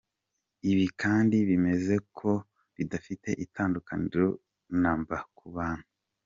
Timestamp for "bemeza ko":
1.47-2.31